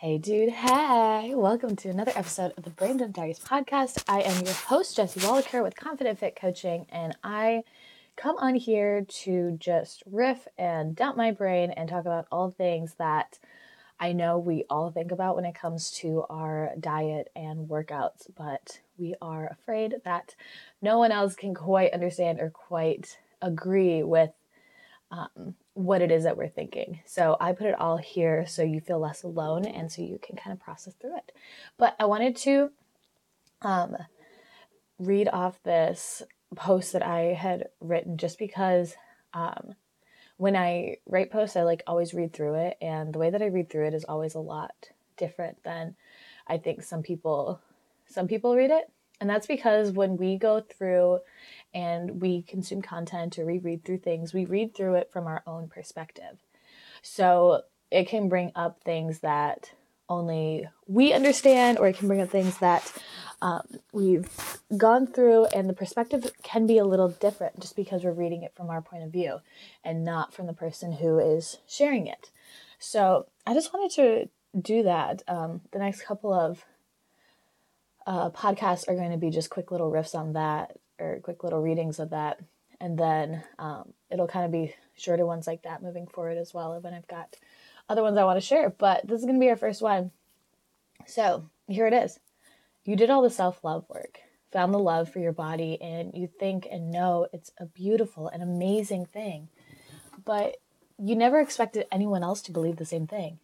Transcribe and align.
Hey, 0.00 0.16
dude. 0.16 0.50
Hey. 0.50 1.34
Welcome 1.34 1.74
to 1.74 1.88
another 1.88 2.12
episode 2.14 2.52
of 2.56 2.62
the 2.62 2.70
Brain 2.70 2.98
Dump 2.98 3.16
Diaries 3.16 3.40
podcast. 3.40 4.04
I 4.06 4.20
am 4.20 4.44
your 4.44 4.54
host, 4.54 4.94
Jessie 4.94 5.18
Wallaker 5.18 5.60
with 5.60 5.74
Confident 5.74 6.20
Fit 6.20 6.36
Coaching, 6.36 6.86
and 6.90 7.16
I 7.24 7.64
come 8.14 8.36
on 8.38 8.54
here 8.54 9.04
to 9.24 9.56
just 9.58 10.04
riff 10.06 10.46
and 10.56 10.94
dump 10.94 11.16
my 11.16 11.32
brain 11.32 11.72
and 11.72 11.88
talk 11.88 12.02
about 12.02 12.28
all 12.30 12.52
things 12.52 12.94
that 13.00 13.40
I 13.98 14.12
know 14.12 14.38
we 14.38 14.66
all 14.70 14.92
think 14.92 15.10
about 15.10 15.34
when 15.34 15.44
it 15.44 15.56
comes 15.56 15.90
to 15.94 16.24
our 16.30 16.70
diet 16.78 17.32
and 17.34 17.68
workouts, 17.68 18.28
but 18.36 18.78
we 18.98 19.16
are 19.20 19.48
afraid 19.48 19.96
that 20.04 20.36
no 20.80 20.98
one 20.98 21.10
else 21.10 21.34
can 21.34 21.54
quite 21.54 21.92
understand 21.92 22.38
or 22.38 22.50
quite 22.50 23.18
agree 23.42 24.04
with 24.04 24.30
um, 25.10 25.54
what 25.74 26.02
it 26.02 26.10
is 26.10 26.24
that 26.24 26.36
we're 26.36 26.48
thinking. 26.48 27.00
So 27.06 27.36
I 27.40 27.52
put 27.52 27.66
it 27.66 27.80
all 27.80 27.96
here 27.96 28.46
so 28.46 28.62
you 28.62 28.80
feel 28.80 28.98
less 28.98 29.22
alone 29.22 29.64
and 29.64 29.90
so 29.90 30.02
you 30.02 30.18
can 30.22 30.36
kind 30.36 30.52
of 30.52 30.62
process 30.62 30.94
through 30.94 31.16
it. 31.16 31.32
But 31.78 31.96
I 31.98 32.04
wanted 32.04 32.36
to 32.36 32.70
um, 33.62 33.96
read 34.98 35.28
off 35.28 35.62
this 35.62 36.22
post 36.56 36.92
that 36.92 37.04
I 37.04 37.34
had 37.34 37.68
written 37.80 38.16
just 38.16 38.38
because 38.38 38.94
um, 39.32 39.74
when 40.36 40.56
I 40.56 40.96
write 41.06 41.30
posts, 41.30 41.56
I 41.56 41.62
like 41.62 41.82
always 41.86 42.14
read 42.14 42.32
through 42.32 42.54
it. 42.54 42.76
And 42.80 43.12
the 43.12 43.18
way 43.18 43.30
that 43.30 43.42
I 43.42 43.46
read 43.46 43.70
through 43.70 43.88
it 43.88 43.94
is 43.94 44.04
always 44.04 44.34
a 44.34 44.40
lot 44.40 44.90
different 45.16 45.62
than 45.64 45.96
I 46.46 46.58
think 46.58 46.82
some 46.82 47.02
people 47.02 47.60
some 48.06 48.26
people 48.26 48.56
read 48.56 48.70
it. 48.70 48.90
And 49.20 49.28
that's 49.28 49.46
because 49.46 49.90
when 49.90 50.16
we 50.16 50.36
go 50.36 50.60
through 50.60 51.20
and 51.74 52.20
we 52.20 52.42
consume 52.42 52.82
content 52.82 53.38
or 53.38 53.44
we 53.44 53.58
read 53.58 53.84
through 53.84 53.98
things, 53.98 54.32
we 54.32 54.44
read 54.44 54.74
through 54.74 54.94
it 54.94 55.10
from 55.12 55.26
our 55.26 55.42
own 55.46 55.68
perspective. 55.68 56.38
So 57.02 57.62
it 57.90 58.08
can 58.08 58.28
bring 58.28 58.52
up 58.54 58.82
things 58.82 59.20
that 59.20 59.72
only 60.08 60.68
we 60.86 61.12
understand, 61.12 61.78
or 61.78 61.88
it 61.88 61.96
can 61.96 62.08
bring 62.08 62.20
up 62.20 62.30
things 62.30 62.58
that 62.58 62.92
um, 63.42 63.66
we've 63.92 64.58
gone 64.76 65.06
through, 65.06 65.46
and 65.46 65.68
the 65.68 65.74
perspective 65.74 66.32
can 66.42 66.66
be 66.66 66.78
a 66.78 66.84
little 66.84 67.08
different 67.08 67.60
just 67.60 67.76
because 67.76 68.04
we're 68.04 68.12
reading 68.12 68.42
it 68.42 68.54
from 68.56 68.70
our 68.70 68.80
point 68.80 69.02
of 69.02 69.12
view 69.12 69.40
and 69.84 70.04
not 70.04 70.32
from 70.32 70.46
the 70.46 70.52
person 70.52 70.92
who 70.92 71.18
is 71.18 71.58
sharing 71.68 72.06
it. 72.06 72.30
So 72.78 73.26
I 73.46 73.54
just 73.54 73.72
wanted 73.72 73.94
to 73.96 74.28
do 74.60 74.82
that. 74.84 75.22
Um, 75.28 75.60
the 75.72 75.78
next 75.78 76.02
couple 76.02 76.32
of 76.32 76.64
uh, 78.08 78.30
podcasts 78.30 78.88
are 78.88 78.94
going 78.94 79.10
to 79.10 79.18
be 79.18 79.28
just 79.28 79.50
quick 79.50 79.70
little 79.70 79.92
riffs 79.92 80.14
on 80.14 80.32
that 80.32 80.78
or 80.98 81.20
quick 81.22 81.44
little 81.44 81.60
readings 81.60 81.98
of 81.98 82.10
that. 82.10 82.40
And 82.80 82.98
then 82.98 83.44
um, 83.58 83.92
it'll 84.10 84.26
kind 84.26 84.46
of 84.46 84.50
be 84.50 84.74
shorter 84.96 85.26
ones 85.26 85.46
like 85.46 85.62
that 85.64 85.82
moving 85.82 86.06
forward 86.06 86.38
as 86.38 86.54
well. 86.54 86.80
When 86.80 86.94
I've 86.94 87.06
got 87.06 87.36
other 87.86 88.02
ones 88.02 88.16
I 88.16 88.24
want 88.24 88.40
to 88.40 88.46
share, 88.46 88.70
but 88.70 89.06
this 89.06 89.18
is 89.20 89.26
going 89.26 89.36
to 89.36 89.44
be 89.44 89.50
our 89.50 89.56
first 89.56 89.82
one. 89.82 90.10
So 91.06 91.50
here 91.68 91.86
it 91.86 91.92
is. 91.92 92.18
You 92.86 92.96
did 92.96 93.10
all 93.10 93.20
the 93.20 93.28
self 93.28 93.62
love 93.62 93.84
work, 93.90 94.20
found 94.52 94.72
the 94.72 94.78
love 94.78 95.12
for 95.12 95.18
your 95.18 95.32
body, 95.32 95.78
and 95.78 96.14
you 96.14 96.28
think 96.40 96.66
and 96.70 96.90
know 96.90 97.26
it's 97.34 97.52
a 97.58 97.66
beautiful 97.66 98.28
and 98.28 98.42
amazing 98.42 99.04
thing. 99.04 99.48
But 100.24 100.56
you 100.98 101.14
never 101.14 101.40
expected 101.40 101.86
anyone 101.92 102.22
else 102.22 102.40
to 102.42 102.52
believe 102.52 102.76
the 102.76 102.86
same 102.86 103.06
thing. 103.06 103.38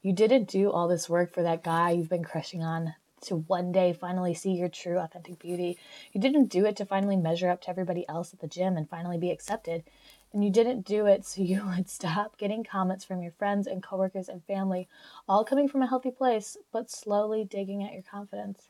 You 0.00 0.14
didn't 0.14 0.48
do 0.48 0.70
all 0.70 0.88
this 0.88 1.10
work 1.10 1.34
for 1.34 1.42
that 1.42 1.62
guy 1.62 1.90
you've 1.90 2.08
been 2.08 2.24
crushing 2.24 2.62
on 2.62 2.94
to 3.22 3.36
one 3.36 3.72
day 3.72 3.92
finally 3.92 4.34
see 4.34 4.52
your 4.52 4.68
true 4.68 4.98
authentic 4.98 5.38
beauty. 5.38 5.78
You 6.12 6.20
didn't 6.20 6.46
do 6.46 6.64
it 6.66 6.76
to 6.76 6.84
finally 6.84 7.16
measure 7.16 7.48
up 7.48 7.60
to 7.62 7.70
everybody 7.70 8.08
else 8.08 8.32
at 8.32 8.40
the 8.40 8.46
gym 8.46 8.76
and 8.76 8.88
finally 8.88 9.18
be 9.18 9.30
accepted. 9.30 9.84
And 10.32 10.44
you 10.44 10.50
didn't 10.50 10.86
do 10.86 11.06
it 11.06 11.24
so 11.24 11.42
you 11.42 11.64
would 11.66 11.88
stop 11.88 12.38
getting 12.38 12.64
comments 12.64 13.04
from 13.04 13.22
your 13.22 13.32
friends 13.32 13.66
and 13.66 13.82
coworkers 13.82 14.28
and 14.28 14.44
family, 14.44 14.88
all 15.28 15.44
coming 15.44 15.68
from 15.68 15.82
a 15.82 15.88
healthy 15.88 16.10
place, 16.10 16.56
but 16.72 16.90
slowly 16.90 17.44
digging 17.44 17.82
at 17.82 17.92
your 17.92 18.02
confidence. 18.02 18.68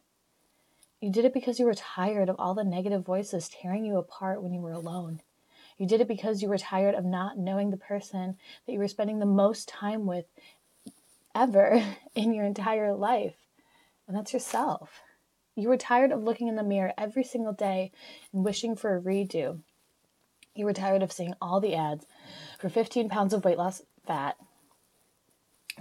You 1.00 1.10
did 1.10 1.24
it 1.24 1.32
because 1.32 1.58
you 1.58 1.64
were 1.64 1.74
tired 1.74 2.28
of 2.28 2.36
all 2.38 2.54
the 2.54 2.64
negative 2.64 3.04
voices 3.04 3.48
tearing 3.48 3.84
you 3.84 3.96
apart 3.96 4.42
when 4.42 4.52
you 4.52 4.60
were 4.60 4.72
alone. 4.72 5.22
You 5.78 5.86
did 5.86 6.02
it 6.02 6.08
because 6.08 6.42
you 6.42 6.48
were 6.48 6.58
tired 6.58 6.94
of 6.94 7.06
not 7.06 7.38
knowing 7.38 7.70
the 7.70 7.78
person 7.78 8.36
that 8.66 8.72
you 8.72 8.78
were 8.78 8.88
spending 8.88 9.18
the 9.18 9.24
most 9.24 9.66
time 9.66 10.04
with 10.04 10.26
ever 11.34 11.82
in 12.14 12.34
your 12.34 12.44
entire 12.44 12.94
life 12.94 13.34
and 14.10 14.18
that's 14.18 14.32
yourself. 14.32 15.02
You 15.54 15.68
were 15.68 15.76
tired 15.76 16.10
of 16.10 16.24
looking 16.24 16.48
in 16.48 16.56
the 16.56 16.64
mirror 16.64 16.92
every 16.98 17.22
single 17.22 17.52
day 17.52 17.92
and 18.32 18.44
wishing 18.44 18.74
for 18.74 18.96
a 18.96 19.00
redo. 19.00 19.60
You 20.52 20.64
were 20.64 20.72
tired 20.72 21.04
of 21.04 21.12
seeing 21.12 21.34
all 21.40 21.60
the 21.60 21.76
ads 21.76 22.06
for 22.58 22.68
15 22.68 23.08
pounds 23.08 23.32
of 23.32 23.44
weight 23.44 23.56
loss 23.56 23.82
fat 24.04 24.36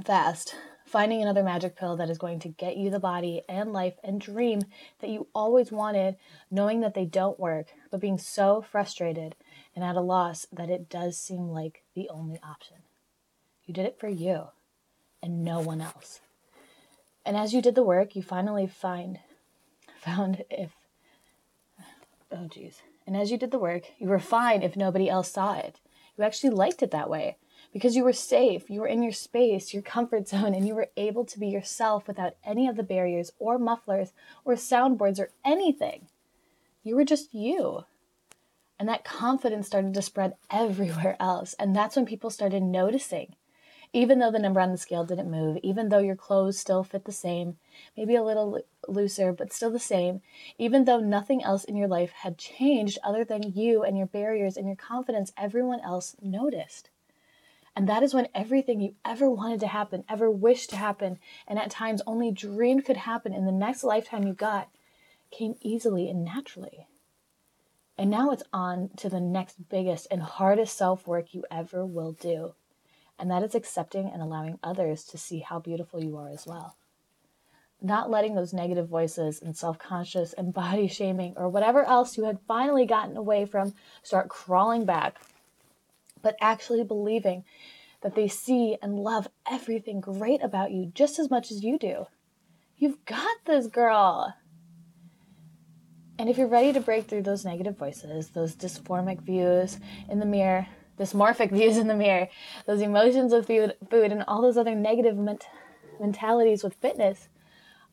fast, 0.05 0.53
finding 0.85 1.23
another 1.23 1.41
magic 1.41 1.75
pill 1.75 1.97
that 1.97 2.11
is 2.11 2.19
going 2.19 2.37
to 2.41 2.49
get 2.49 2.77
you 2.77 2.91
the 2.91 2.99
body 2.99 3.41
and 3.49 3.73
life 3.73 3.95
and 4.03 4.21
dream 4.21 4.61
that 4.99 5.09
you 5.09 5.25
always 5.33 5.71
wanted, 5.71 6.15
knowing 6.51 6.81
that 6.81 6.93
they 6.93 7.05
don't 7.05 7.39
work, 7.39 7.69
but 7.89 7.99
being 7.99 8.19
so 8.19 8.61
frustrated 8.61 9.35
and 9.75 9.83
at 9.83 9.95
a 9.95 10.01
loss 10.01 10.45
that 10.53 10.69
it 10.69 10.87
does 10.87 11.19
seem 11.19 11.49
like 11.49 11.81
the 11.95 12.07
only 12.09 12.39
option. 12.43 12.77
You 13.65 13.73
did 13.73 13.87
it 13.87 13.99
for 13.99 14.07
you 14.07 14.49
and 15.19 15.43
no 15.43 15.61
one 15.61 15.81
else. 15.81 16.21
And 17.29 17.37
as 17.37 17.53
you 17.53 17.61
did 17.61 17.75
the 17.75 17.83
work, 17.83 18.15
you 18.15 18.23
finally 18.23 18.65
find 18.65 19.19
found 19.99 20.43
if 20.49 20.71
oh 22.31 22.47
geez. 22.47 22.81
And 23.05 23.15
as 23.15 23.29
you 23.29 23.37
did 23.37 23.51
the 23.51 23.59
work, 23.59 23.83
you 23.99 24.07
were 24.07 24.17
fine 24.17 24.63
if 24.63 24.75
nobody 24.75 25.07
else 25.07 25.31
saw 25.31 25.53
it. 25.53 25.79
You 26.17 26.23
actually 26.23 26.49
liked 26.49 26.81
it 26.81 26.89
that 26.89 27.07
way 27.07 27.37
because 27.71 27.95
you 27.95 28.03
were 28.03 28.13
safe, 28.13 28.67
you 28.67 28.81
were 28.81 28.87
in 28.87 29.03
your 29.03 29.11
space, 29.11 29.75
your 29.75 29.83
comfort 29.83 30.27
zone, 30.27 30.55
and 30.55 30.67
you 30.67 30.73
were 30.73 30.89
able 30.97 31.23
to 31.25 31.39
be 31.39 31.49
yourself 31.49 32.07
without 32.07 32.33
any 32.43 32.67
of 32.67 32.77
the 32.77 32.81
barriers 32.81 33.31
or 33.37 33.59
mufflers 33.59 34.11
or 34.43 34.55
soundboards 34.55 35.19
or 35.19 35.29
anything. 35.45 36.07
You 36.81 36.95
were 36.95 37.05
just 37.05 37.35
you. 37.35 37.83
And 38.79 38.89
that 38.89 39.03
confidence 39.03 39.67
started 39.67 39.93
to 39.93 40.01
spread 40.01 40.33
everywhere 40.49 41.15
else. 41.19 41.53
And 41.59 41.75
that's 41.75 41.95
when 41.95 42.07
people 42.07 42.31
started 42.31 42.63
noticing 42.63 43.35
even 43.91 44.19
though 44.19 44.31
the 44.31 44.39
number 44.39 44.59
on 44.59 44.71
the 44.71 44.77
scale 44.77 45.03
didn't 45.03 45.31
move, 45.31 45.57
even 45.63 45.89
though 45.89 45.99
your 45.99 46.15
clothes 46.15 46.59
still 46.59 46.83
fit 46.83 47.05
the 47.05 47.11
same, 47.11 47.57
maybe 47.97 48.15
a 48.15 48.23
little 48.23 48.61
looser, 48.87 49.33
but 49.33 49.51
still 49.51 49.71
the 49.71 49.79
same, 49.79 50.21
even 50.59 50.85
though 50.85 50.99
nothing 50.99 51.43
else 51.43 51.63
in 51.63 51.75
your 51.75 51.87
life 51.87 52.11
had 52.11 52.37
changed 52.37 52.99
other 53.03 53.23
than 53.23 53.53
you 53.55 53.83
and 53.83 53.97
your 53.97 54.05
barriers 54.05 54.57
and 54.57 54.67
your 54.67 54.75
confidence, 54.75 55.33
everyone 55.35 55.79
else 55.79 56.15
noticed. 56.21 56.89
And 57.75 57.89
that 57.89 58.03
is 58.03 58.13
when 58.13 58.27
everything 58.35 58.79
you 58.79 58.93
ever 59.03 59.29
wanted 59.29 59.59
to 59.61 59.67
happen, 59.67 60.03
ever 60.07 60.29
wished 60.29 60.69
to 60.71 60.75
happen, 60.75 61.17
and 61.47 61.57
at 61.57 61.71
times 61.71 62.01
only 62.05 62.31
dreamed 62.31 62.85
could 62.85 62.97
happen 62.97 63.33
in 63.33 63.45
the 63.45 63.51
next 63.51 63.83
lifetime 63.83 64.27
you 64.27 64.33
got, 64.33 64.69
came 65.31 65.55
easily 65.61 66.09
and 66.09 66.23
naturally. 66.23 66.87
And 67.97 68.11
now 68.11 68.29
it's 68.31 68.43
on 68.53 68.89
to 68.97 69.09
the 69.09 69.19
next 69.19 69.69
biggest 69.69 70.07
and 70.11 70.21
hardest 70.21 70.77
self 70.77 71.07
work 71.07 71.33
you 71.33 71.43
ever 71.49 71.85
will 71.85 72.11
do 72.11 72.53
and 73.19 73.29
that 73.29 73.43
is 73.43 73.53
accepting 73.53 74.09
and 74.11 74.21
allowing 74.21 74.57
others 74.63 75.03
to 75.05 75.17
see 75.17 75.39
how 75.39 75.59
beautiful 75.59 76.03
you 76.03 76.17
are 76.17 76.29
as 76.29 76.45
well. 76.47 76.75
Not 77.81 78.09
letting 78.09 78.35
those 78.35 78.53
negative 78.53 78.87
voices 78.87 79.41
and 79.41 79.55
self 79.55 79.77
conscious 79.77 80.33
and 80.33 80.53
body 80.53 80.87
shaming 80.87 81.33
or 81.37 81.49
whatever 81.49 81.83
else 81.83 82.17
you 82.17 82.23
had 82.23 82.39
finally 82.47 82.85
gotten 82.85 83.17
away 83.17 83.45
from 83.45 83.73
start 84.01 84.29
crawling 84.29 84.85
back, 84.85 85.17
but 86.21 86.35
actually 86.41 86.83
believing 86.83 87.43
that 88.01 88.15
they 88.15 88.27
see 88.27 88.77
and 88.81 88.99
love 88.99 89.27
everything 89.49 89.99
great 89.99 90.41
about 90.41 90.71
you 90.71 90.91
just 90.95 91.19
as 91.19 91.29
much 91.29 91.51
as 91.51 91.63
you 91.63 91.77
do. 91.77 92.07
You've 92.77 93.03
got 93.05 93.37
this, 93.45 93.67
girl. 93.67 94.33
And 96.17 96.29
if 96.29 96.37
you're 96.37 96.47
ready 96.47 96.73
to 96.73 96.81
break 96.81 97.07
through 97.07 97.23
those 97.23 97.45
negative 97.45 97.77
voices, 97.77 98.29
those 98.29 98.55
dysphoric 98.55 99.21
views 99.21 99.79
in 100.09 100.19
the 100.19 100.25
mirror, 100.25 100.67
dysmorphic 100.99 101.51
views 101.51 101.77
in 101.77 101.87
the 101.87 101.95
mirror, 101.95 102.27
those 102.65 102.81
emotions 102.81 103.31
with 103.31 103.47
food, 103.47 103.75
food 103.89 104.11
and 104.11 104.23
all 104.27 104.41
those 104.41 104.57
other 104.57 104.75
negative 104.75 105.17
ment- 105.17 105.47
mentalities 105.99 106.63
with 106.63 106.73
fitness, 106.75 107.29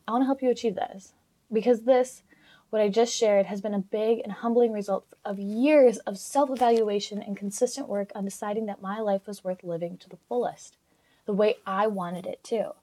I 0.07 0.11
want 0.11 0.23
to 0.23 0.25
help 0.25 0.41
you 0.41 0.49
achieve 0.49 0.75
this. 0.75 1.13
Because 1.51 1.83
this, 1.83 2.23
what 2.69 2.81
I 2.81 2.89
just 2.89 3.15
shared, 3.15 3.45
has 3.45 3.61
been 3.61 3.73
a 3.73 3.79
big 3.79 4.19
and 4.19 4.33
humbling 4.33 4.73
result 4.73 5.05
of 5.23 5.39
years 5.39 5.97
of 5.99 6.17
self 6.17 6.49
evaluation 6.49 7.21
and 7.21 7.37
consistent 7.37 7.87
work 7.87 8.11
on 8.13 8.25
deciding 8.25 8.65
that 8.65 8.81
my 8.81 8.99
life 8.99 9.25
was 9.25 9.43
worth 9.43 9.63
living 9.63 9.97
to 9.99 10.09
the 10.09 10.17
fullest, 10.27 10.77
the 11.25 11.33
way 11.33 11.55
I 11.65 11.87
wanted 11.87 12.25
it 12.25 12.43
to. 12.45 12.73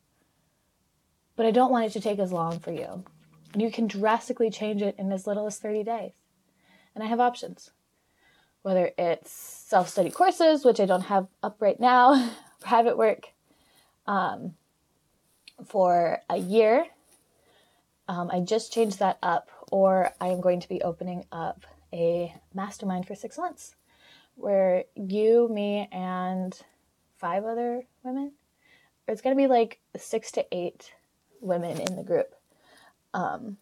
But 1.37 1.47
I 1.47 1.51
don't 1.51 1.71
want 1.71 1.85
it 1.85 1.93
to 1.93 2.01
take 2.01 2.19
as 2.19 2.33
long 2.33 2.59
for 2.59 2.73
you. 2.73 3.05
And 3.53 3.61
you 3.61 3.71
can 3.71 3.87
drastically 3.87 4.51
change 4.51 4.81
it 4.81 4.95
in 4.99 5.13
as 5.13 5.27
little 5.27 5.47
as 5.47 5.59
30 5.59 5.85
days. 5.85 6.13
And 6.95 7.05
I 7.05 7.09
have 7.09 7.21
options 7.21 7.71
whether 8.65 8.91
it's 8.99 9.31
self 9.31 9.89
study 9.89 10.11
courses, 10.11 10.65
which 10.65 10.81
I 10.81 10.87
don't 10.87 11.03
have 11.03 11.29
up 11.43 11.63
right 11.63 11.79
now, 11.79 12.31
private 12.61 12.99
work 12.99 13.29
um, 14.07 14.55
for 15.65 16.19
a 16.29 16.37
year. 16.37 16.87
Um, 18.09 18.31
I 18.33 18.41
just 18.41 18.73
changed 18.73 18.99
that 18.99 19.19
up, 19.23 19.51
or 19.71 20.11
I 20.21 20.29
am 20.29 20.41
going 20.41 20.61
to 20.61 20.69
be 20.69 20.83
opening 20.83 21.25
up 21.31 21.65
a 21.93 22.35
mastermind 22.53 23.07
for 23.07 23.15
six 23.15 23.39
months 23.39 23.77
where 24.35 24.85
you, 24.97 25.49
me, 25.49 25.89
and 25.93 26.59
five 27.17 27.45
other 27.45 27.85
women 28.03 28.33
it's 29.07 29.21
going 29.21 29.37
to 29.37 29.43
be 29.43 29.47
like 29.47 29.81
six 29.97 30.33
to 30.33 30.47
eight 30.53 30.93
women 31.41 31.81
in 31.81 31.97
the 31.97 32.03
group. 32.03 32.35
Um, 33.13 33.59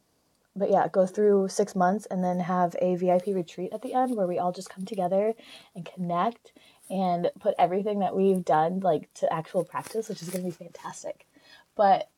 but 0.55 0.71
yeah, 0.71 0.89
go 0.89 1.07
through 1.07 1.49
six 1.49 1.75
months 1.75 2.07
and 2.07 2.23
then 2.23 2.41
have 2.41 2.77
a 2.81 2.97
VIP 2.97 3.29
retreat 3.29 3.73
at 3.73 3.83
the 3.83 3.95
end 3.95 4.17
where 4.17 4.27
we 4.27 4.39
all 4.39 4.53
just 4.53 4.71
come 4.71 4.85
together 4.85 5.35
and 5.75 5.85
connect 5.85 6.53
and 6.91 7.31
put 7.41 7.55
everything 7.59 8.01
that 8.01 8.15
we've 8.15 8.45
done 8.45 8.81
like 8.81 9.13
to 9.15 9.33
actual 9.33 9.65
practice, 9.65 10.09
which 10.09 10.21
is 10.21 10.29
going 10.29 10.45
to 10.45 10.51
be 10.51 10.65
fantastic. 10.65 11.27
But 11.75 12.11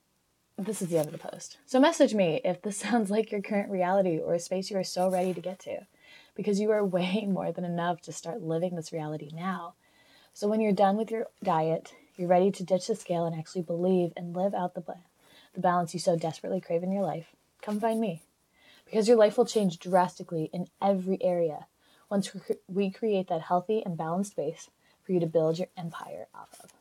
this 0.58 0.82
is 0.82 0.88
the 0.88 0.98
end 0.98 1.06
of 1.06 1.12
the 1.12 1.18
post. 1.18 1.58
So 1.66 1.78
message 1.78 2.14
me 2.14 2.40
if 2.44 2.62
this 2.62 2.76
sounds 2.78 3.10
like 3.10 3.30
your 3.30 3.42
current 3.42 3.70
reality 3.70 4.18
or 4.18 4.34
a 4.34 4.40
space 4.40 4.70
you 4.70 4.76
are 4.76 4.84
so 4.84 5.08
ready 5.08 5.32
to 5.34 5.40
get 5.40 5.60
to 5.60 5.86
because 6.34 6.60
you 6.60 6.70
are 6.72 6.84
way 6.84 7.26
more 7.28 7.52
than 7.52 7.64
enough 7.64 8.00
to 8.02 8.12
start 8.12 8.42
living 8.42 8.74
this 8.74 8.92
reality 8.92 9.30
now. 9.32 9.74
So 10.32 10.48
when 10.48 10.60
you're 10.60 10.72
done 10.72 10.96
with 10.96 11.12
your 11.12 11.28
diet, 11.42 11.92
you're 12.16 12.28
ready 12.28 12.50
to 12.50 12.64
ditch 12.64 12.88
the 12.88 12.96
scale 12.96 13.24
and 13.26 13.38
actually 13.38 13.62
believe 13.62 14.12
and 14.16 14.34
live 14.34 14.54
out 14.54 14.74
the, 14.74 14.82
the 15.54 15.60
balance 15.60 15.94
you 15.94 16.00
so 16.00 16.16
desperately 16.16 16.60
crave 16.60 16.82
in 16.82 16.90
your 16.90 17.04
life, 17.04 17.26
come 17.64 17.80
find 17.80 18.00
me. 18.00 18.22
Because 18.84 19.08
your 19.08 19.16
life 19.16 19.38
will 19.38 19.46
change 19.46 19.78
drastically 19.78 20.50
in 20.52 20.68
every 20.80 21.22
area 21.22 21.66
once 22.10 22.30
we 22.68 22.90
create 22.90 23.28
that 23.28 23.42
healthy 23.42 23.82
and 23.84 23.96
balanced 23.96 24.36
base 24.36 24.68
for 25.02 25.12
you 25.12 25.20
to 25.20 25.26
build 25.26 25.58
your 25.58 25.68
empire 25.76 26.26
off 26.34 26.60
of. 26.62 26.72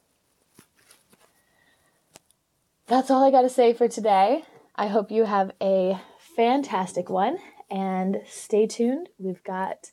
That's 2.87 3.09
all 3.09 3.23
I 3.23 3.31
got 3.31 3.43
to 3.43 3.49
say 3.49 3.73
for 3.73 3.87
today. 3.87 4.43
I 4.75 4.87
hope 4.87 5.11
you 5.11 5.23
have 5.23 5.51
a 5.61 5.99
fantastic 6.35 7.09
one 7.09 7.37
and 7.71 8.21
stay 8.27 8.67
tuned. 8.67 9.09
We've 9.17 9.43
got 9.43 9.91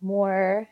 more 0.00 0.68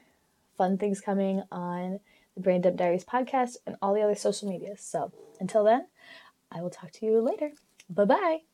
fun 0.57 0.77
things 0.77 1.01
coming 1.01 1.43
on 1.51 2.01
the 2.35 2.41
Brain 2.41 2.61
Dump 2.61 2.77
Diaries 2.77 3.05
podcast 3.05 3.57
and 3.67 3.77
all 3.81 3.95
the 3.95 4.03
other 4.03 4.15
social 4.15 4.49
medias. 4.49 4.81
So 4.81 5.13
until 5.41 5.65
then, 5.65 5.87
I 6.53 6.61
will 6.63 6.71
talk 6.71 6.93
to 6.93 7.07
you 7.07 7.21
later. 7.21 7.53
Bye 7.89 8.05
bye. 8.05 8.54